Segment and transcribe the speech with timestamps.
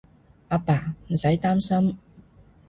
[0.47, 1.95] 阿爸，唔使擔心